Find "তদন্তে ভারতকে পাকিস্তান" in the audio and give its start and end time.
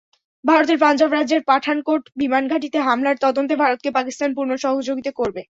3.21-4.29